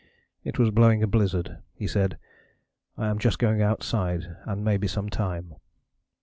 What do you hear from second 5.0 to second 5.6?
time.'